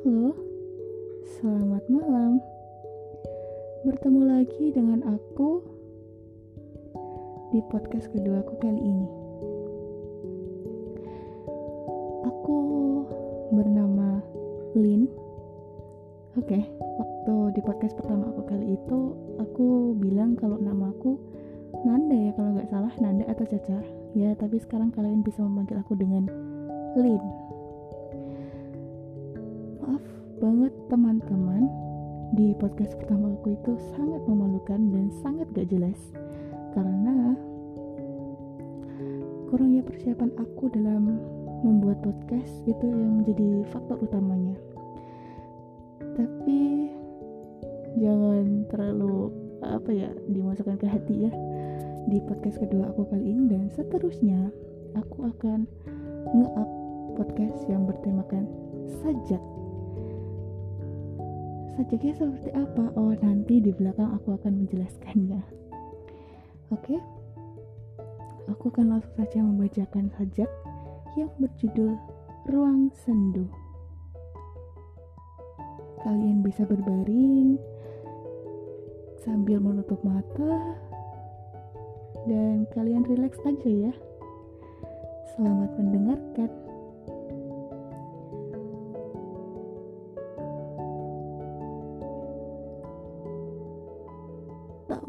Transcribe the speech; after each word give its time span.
Selamat 0.00 1.84
malam. 1.92 2.40
Bertemu 3.84 4.32
lagi 4.32 4.72
dengan 4.72 5.04
aku 5.04 5.60
di 7.52 7.60
podcast 7.68 8.08
kedua 8.08 8.40
aku 8.40 8.56
kali 8.64 8.80
ini. 8.80 9.08
Aku 12.32 12.56
bernama 13.52 14.24
Lin. 14.72 15.04
Oke, 16.40 16.64
waktu 16.80 17.34
di 17.52 17.60
podcast 17.60 17.92
pertama 18.00 18.32
aku 18.32 18.48
kali 18.48 18.80
itu 18.80 18.98
aku 19.36 19.92
bilang 20.00 20.32
kalau 20.40 20.56
nama 20.56 20.96
aku 20.96 21.20
Nanda 21.84 22.16
ya 22.16 22.32
kalau 22.40 22.56
nggak 22.56 22.72
salah 22.72 22.92
Nanda 23.04 23.28
atau 23.28 23.44
Caca. 23.44 23.84
Ya, 24.16 24.32
tapi 24.32 24.64
sekarang 24.64 24.96
kalian 24.96 25.20
bisa 25.20 25.44
memanggil 25.44 25.76
aku 25.76 25.92
dengan 25.92 26.24
Lin. 26.96 27.20
Banget 30.40 30.72
teman-teman. 30.88 31.68
Di 32.32 32.56
podcast 32.56 32.96
pertama 32.96 33.36
aku 33.36 33.52
itu 33.52 33.76
sangat 33.92 34.24
memalukan 34.24 34.80
dan 34.88 35.12
sangat 35.20 35.44
gak 35.52 35.68
jelas. 35.68 36.00
Karena 36.72 37.36
kurangnya 39.52 39.84
persiapan 39.84 40.32
aku 40.40 40.72
dalam 40.72 41.20
membuat 41.60 42.00
podcast 42.00 42.64
itu 42.64 42.88
yang 42.88 43.20
menjadi 43.20 43.68
faktor 43.68 44.00
utamanya. 44.00 44.56
Tapi 46.16 46.88
jangan 48.00 48.64
terlalu 48.72 49.28
apa 49.60 49.92
ya 49.92 50.08
dimasukkan 50.24 50.80
ke 50.80 50.88
hati 50.88 51.28
ya 51.28 51.32
di 52.08 52.16
podcast 52.24 52.64
kedua 52.64 52.88
aku 52.96 53.04
kali 53.12 53.28
ini. 53.28 53.44
Dan 53.44 53.68
seterusnya 53.76 54.48
aku 54.96 55.36
akan 55.36 55.68
nge-up 56.32 56.70
podcast 57.20 57.60
yang 57.68 57.84
bertemakan 57.84 58.48
sajak 59.04 59.44
sajaknya 61.76 62.14
seperti 62.16 62.50
apa? 62.54 62.84
Oh, 62.96 63.14
nanti 63.20 63.62
di 63.62 63.70
belakang 63.74 64.10
aku 64.16 64.34
akan 64.38 64.64
menjelaskannya. 64.64 65.42
Oke. 66.70 66.96
Aku 68.50 68.70
akan 68.70 68.98
langsung 68.98 69.14
saja 69.14 69.38
membacakan 69.42 70.10
sajak 70.18 70.50
yang 71.14 71.30
berjudul 71.38 71.94
Ruang 72.50 72.90
Sendu. 72.94 73.46
Kalian 76.00 76.40
bisa 76.40 76.64
berbaring 76.64 77.60
sambil 79.20 79.60
menutup 79.60 80.00
mata 80.00 80.74
dan 82.24 82.64
kalian 82.72 83.04
rileks 83.04 83.38
aja 83.44 83.90
ya. 83.90 83.92
Selamat 85.36 85.70
mendengarkan. 85.76 86.69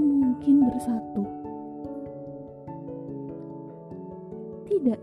Mungkin 0.00 0.64
bersatu. 0.64 1.24
Tidak, 4.64 5.00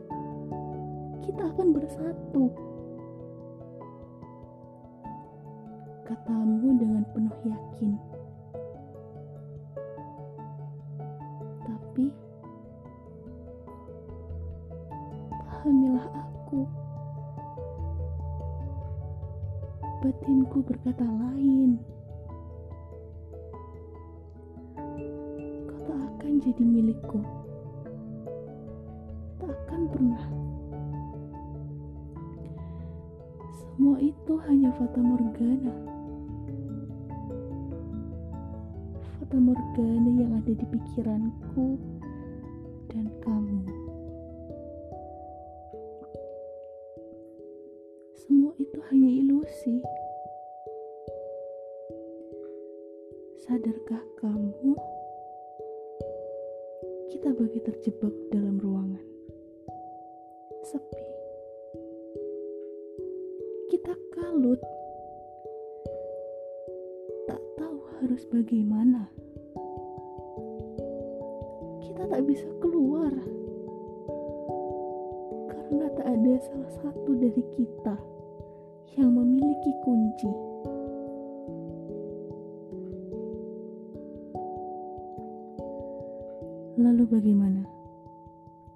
kita 1.22 1.44
akan 1.54 1.68
bersatu. 1.76 2.44
Katamu 6.08 6.70
dengan 6.82 7.04
penuh 7.14 7.38
yakin. 7.46 7.92
Tapi, 11.62 12.06
pahamilah 15.46 16.08
aku. 16.16 16.66
Batinku 20.02 20.64
berkata 20.66 21.06
lain. 21.06 21.97
Jadi 26.38 26.64
milikku. 26.64 27.20
Tak 29.42 29.50
akan 29.50 29.82
pernah. 29.90 30.24
Semua 33.58 33.98
itu 34.02 34.34
hanya 34.50 34.70
fata 34.78 35.00
morgana. 35.02 35.74
Fata 39.18 39.38
morgana 39.38 40.12
yang 40.18 40.32
ada 40.38 40.54
di 40.54 40.66
pikiranku 40.66 41.78
dan 42.90 43.06
kamu. 43.22 43.62
Semua 48.26 48.54
itu 48.58 48.78
hanya 48.90 49.10
ilusi. 49.10 49.78
Sadarkah 53.46 54.04
kamu? 54.20 54.97
Kita 57.08 57.32
bagi 57.32 57.60
terjebak 57.64 58.12
dalam 58.36 58.60
ruangan. 58.60 59.04
Sepi. 60.68 61.08
Kita 63.72 63.96
kalut. 64.12 64.60
Tak 67.32 67.42
tahu 67.56 67.80
harus 68.00 68.24
bagaimana. 68.28 69.08
Kita 71.88 72.04
tak 72.12 72.22
bisa 72.28 72.48
keluar. 72.60 73.16
Karena 75.48 75.88
tak 75.96 76.08
ada 76.12 76.34
salah 76.44 76.72
satu 76.84 77.12
dari 77.16 77.44
kita 77.56 77.96
yang 79.00 79.16
memiliki 79.16 79.72
kunci. 79.88 80.47
Lalu 86.78 87.10
bagaimana? 87.10 87.66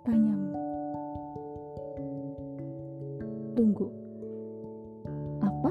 Tanyamu. 0.01 0.57
Tunggu. 3.53 3.87
Apa? 5.37 5.69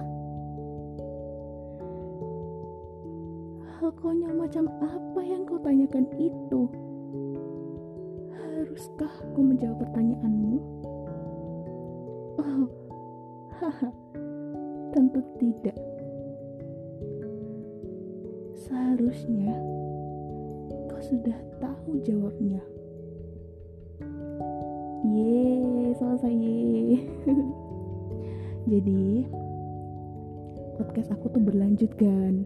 Hal 3.74 3.90
konyol 3.98 4.38
macam 4.38 4.70
apa 4.78 5.20
yang 5.26 5.42
kau 5.42 5.58
tanyakan 5.58 6.06
itu? 6.22 6.70
Haruskah 8.38 9.10
aku 9.10 9.40
menjawab 9.42 9.82
pertanyaanmu? 9.82 10.62
Oh, 12.38 12.70
haha, 13.58 13.90
tentu 14.94 15.18
tidak. 15.42 15.74
Seharusnya 18.54 19.58
sudah 21.00 21.36
tahu 21.58 22.00
jawabnya. 22.04 22.60
Ye, 25.08 25.96
selesai 25.96 26.32
ye. 26.32 27.08
Jadi 28.70 29.24
podcast 30.76 31.08
aku 31.16 31.32
tuh 31.32 31.40
berlanjut 31.40 31.88
kan. 31.96 32.44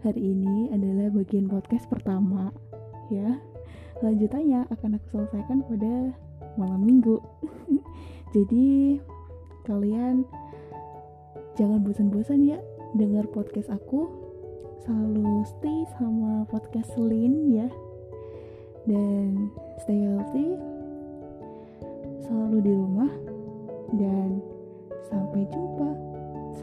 Hari 0.00 0.20
ini 0.20 0.72
adalah 0.72 1.12
bagian 1.12 1.52
podcast 1.52 1.84
pertama, 1.92 2.48
ya. 3.12 3.36
Lanjutannya 4.00 4.64
akan 4.72 4.96
aku 4.96 5.06
selesaikan 5.12 5.60
pada 5.68 6.16
malam 6.56 6.80
minggu. 6.80 7.20
Jadi 8.34 8.96
kalian 9.68 10.24
jangan 11.60 11.84
bosan-bosan 11.84 12.40
ya 12.40 12.56
dengar 12.96 13.28
podcast 13.28 13.68
aku 13.68 14.29
selalu 14.84 15.44
stay 15.44 15.84
sama 15.96 16.48
podcast 16.48 16.92
Lin 16.96 17.52
ya. 17.52 17.68
Dan 18.88 19.52
stay 19.84 20.00
healthy 20.08 20.56
selalu 22.24 22.58
di 22.64 22.72
rumah 22.72 23.12
dan 23.96 24.40
sampai 25.08 25.44
jumpa. 25.52 25.90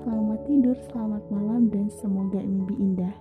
Selamat 0.02 0.40
tidur 0.48 0.78
selamat 0.90 1.24
malam 1.30 1.69
dan 1.69 1.92
semoga 1.92 2.40
mimpi 2.40 2.75
indah 2.80 3.14